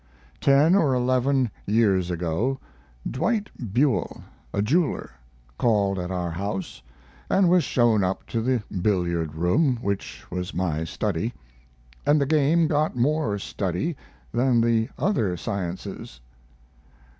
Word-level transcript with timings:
Ten 0.39 0.73
or 0.73 0.95
eleven 0.95 1.51
years 1.67 2.09
ago 2.09 2.59
Dwight 3.07 3.51
Buell, 3.71 4.23
a 4.51 4.59
jeweler, 4.63 5.11
called 5.59 5.99
at 5.99 6.09
our 6.09 6.31
house 6.31 6.81
and 7.29 7.47
was 7.47 7.63
shown 7.63 8.03
up 8.03 8.25
to 8.25 8.41
the 8.41 8.63
billiard 8.81 9.35
room 9.35 9.77
which 9.79 10.25
was 10.31 10.55
my 10.55 10.85
study; 10.85 11.35
and 12.03 12.19
the 12.19 12.25
game 12.25 12.65
got 12.65 12.95
more 12.95 13.37
study 13.37 13.95
than 14.33 14.59
the 14.59 14.89
other 14.97 15.37
sciences. 15.37 16.19